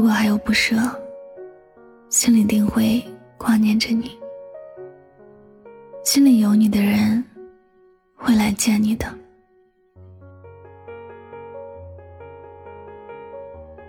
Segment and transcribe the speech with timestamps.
[0.00, 0.76] 如果还有不舍，
[2.08, 3.04] 心里定会
[3.36, 4.18] 挂念着你。
[6.02, 7.22] 心里有你的人，
[8.16, 9.06] 会来见你的。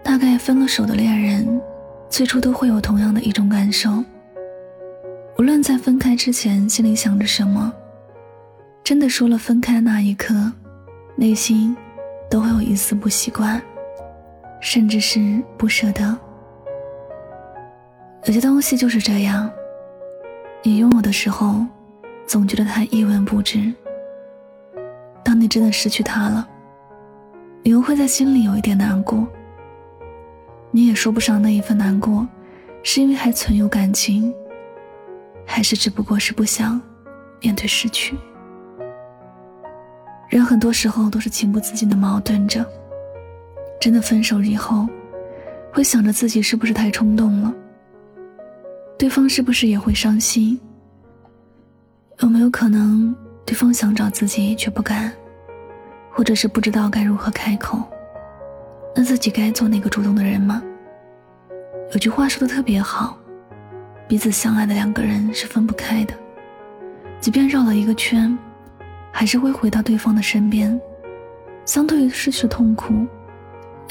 [0.04, 1.61] 大概分了手的恋人，
[2.09, 4.04] 最初都会有同样的一种感受。
[5.39, 7.71] 无论在分开之前心里想着什么，
[8.83, 10.36] 真的说了分开那一刻，
[11.15, 11.73] 内心
[12.29, 13.64] 都会有一丝不习惯，
[14.61, 16.18] 甚至是不舍得。
[18.24, 19.52] 有些东西就是这样，
[20.64, 21.65] 你拥有的时候。
[22.28, 23.74] 总觉得它一文不值。
[25.21, 26.47] 当你真的失去他了，
[27.61, 29.28] 你又会在心里有一点难过。
[30.69, 32.25] 你也说不上那一份难过，
[32.83, 34.33] 是因为还存有感情，
[35.45, 36.81] 还是只不过是不想
[37.41, 38.17] 面对失去。
[40.30, 42.66] 人很多时候都是情不自禁的矛盾着。
[43.81, 44.88] 真的分手以后，
[45.73, 47.51] 会想着自己是不是太冲动了，
[48.95, 50.57] 对方是不是也会伤心。
[52.19, 55.11] 有没有可能，对方想找自己却不敢，
[56.11, 57.81] 或者是不知道该如何开口？
[58.95, 60.61] 那自己该做那个主动的人吗？
[61.91, 63.17] 有句话说的特别好，
[64.07, 66.13] 彼此相爱的两个人是分不开的，
[67.19, 68.38] 即便绕了一个圈，
[69.11, 70.79] 还是会回到对方的身边。
[71.66, 73.07] 相对于失去痛苦，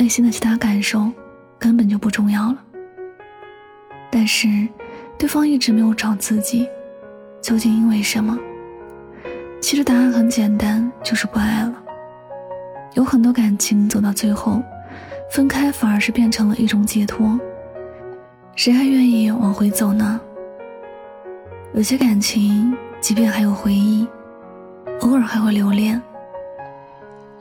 [0.00, 1.12] 内心的其他感受
[1.58, 2.56] 根本就不重要了。
[4.10, 4.48] 但是，
[5.18, 6.66] 对方一直没有找自己。
[7.42, 8.38] 究竟因为什么？
[9.60, 11.74] 其实答案很简单，就是不爱了。
[12.94, 14.62] 有很多感情走到最后，
[15.30, 17.38] 分开反而是变成了一种解脱。
[18.56, 20.18] 谁还愿意往回走呢？
[21.74, 24.08] 有些感情，即便还有回忆，
[25.00, 26.00] 偶尔还会留恋，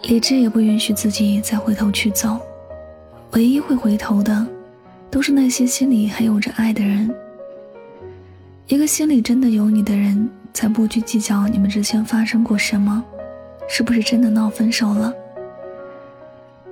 [0.04, 2.38] 理智也不允许自己再回头去走。
[3.32, 4.46] 唯一会回头的，
[5.12, 7.14] 都是那些心里还有着爱的人。
[8.68, 13.04] 一个心里真的有你的人，才不去计较你们之间发生过什么，
[13.68, 15.14] 是不是真的闹分手了。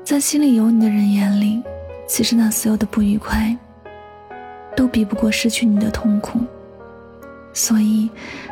[0.03, 1.61] 在心里有你的人眼里，
[2.07, 3.55] 其实那所有的不愉快，
[4.75, 6.39] 都比不过失去你的痛苦。
[7.53, 8.09] 所以，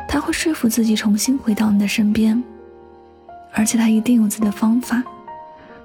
[0.08, 2.42] 他会说服自己重新回到你的身边，
[3.52, 5.02] 而且他一定有自己的方法，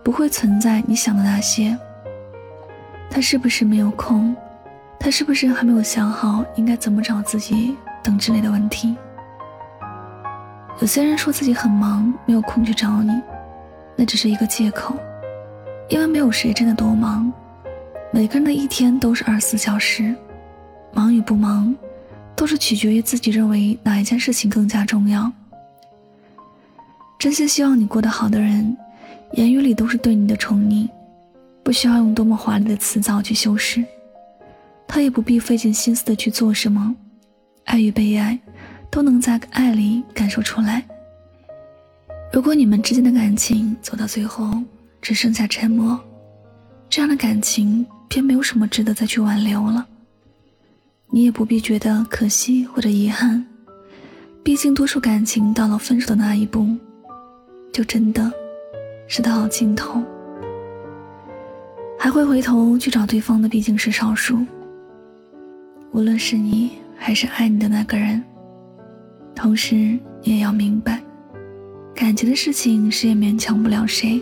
[0.03, 1.77] 不会存在你想的那些。
[3.13, 4.33] 他是不是没有空？
[4.97, 8.95] 他是不是还没有想好应该怎么找自己等之类的问题？
[10.79, 13.11] 有些人说自己很忙，没有空去找你，
[13.97, 14.95] 那只是一个借口，
[15.89, 17.31] 因为没有谁真的多忙。
[18.11, 20.15] 每个人的一天都是二十四小时，
[20.93, 21.75] 忙与不忙，
[22.33, 25.29] 都是取决于自己认为哪一件事情更加重要。
[27.19, 28.75] 真心希望你过得好的人，
[29.33, 30.87] 言语里都是对你的宠溺，
[31.63, 33.83] 不需要用多么华丽的辞藻去修饰。
[34.87, 36.93] 他也不必费尽心思的去做什么，
[37.63, 38.37] 爱与被爱，
[38.89, 40.85] 都能在爱里感受出来。
[42.33, 44.51] 如果你们之间的感情走到最后
[45.01, 45.99] 只剩下沉默，
[46.89, 49.87] 这样的感情便没有什么值得再去挽留了。
[51.09, 53.45] 你也不必觉得可惜或者遗憾，
[54.43, 56.67] 毕竟多数感情到了分手的那一步，
[57.71, 58.31] 就真的
[59.07, 60.01] 是到了尽头。
[62.03, 64.43] 还会回头去找对方的毕竟是少数。
[65.91, 68.19] 无论是你还是爱你的那个人，
[69.35, 70.99] 同时你也要明白，
[71.93, 74.19] 感情的事情谁也勉强不了谁，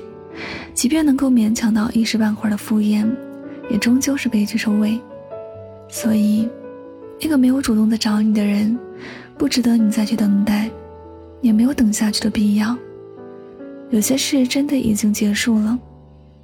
[0.73, 3.09] 即便能够勉强到一时半会儿的敷衍，
[3.69, 4.99] 也终究是悲剧收尾。
[5.87, 6.49] 所以，
[7.21, 8.77] 那个没有主动的找你的人，
[9.37, 10.69] 不值得你再去等待，
[11.39, 12.77] 也没有等下去的必要。
[13.89, 15.79] 有些事真的已经结束了，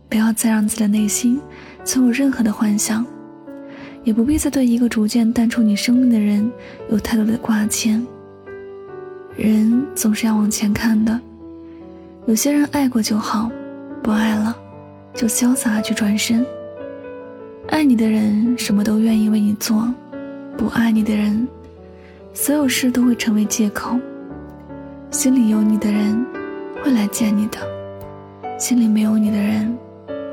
[0.09, 1.39] 不要再让自己的内心
[1.83, 3.05] 存有任何的幻想。
[4.03, 6.51] 也不必再对一个逐渐淡出你生命的人
[6.91, 8.05] 有太多的挂牵。
[9.35, 11.19] 人总是要往前看的，
[12.27, 13.49] 有些人爱过就好，
[14.03, 14.56] 不爱了，
[15.15, 16.45] 就潇洒去转身。
[17.68, 19.91] 爱你的人什么都愿意为你做，
[20.56, 21.47] 不爱你的人，
[22.31, 24.00] 所有事都会成为借口。
[25.09, 26.24] 心里有你的人
[26.83, 27.57] 会来见你的，
[28.59, 29.75] 心里没有你的人，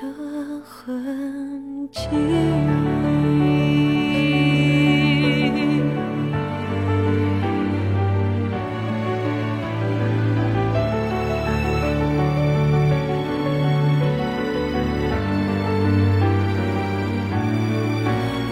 [0.00, 0.06] 的
[0.64, 1.98] 痕迹。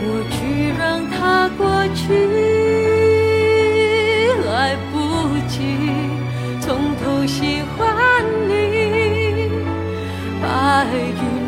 [0.05, 0.37] 我去，
[0.79, 1.65] 让它过
[1.95, 2.13] 去，
[4.45, 4.97] 来不
[5.49, 5.57] 及
[6.61, 7.79] 从头喜欢
[8.49, 8.51] 你。
[10.43, 10.47] 白
[10.93, 11.38] 云。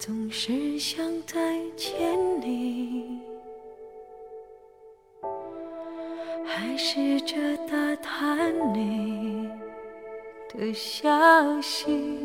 [0.00, 1.36] 总是想再
[1.76, 2.00] 见
[2.40, 3.20] 你。
[6.42, 7.36] 还试着
[7.68, 9.46] 打探你
[10.48, 11.06] 的消
[11.60, 12.18] 息，